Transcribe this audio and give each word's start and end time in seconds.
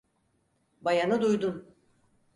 Bayanı 0.81 1.21
duydun. 1.21 1.75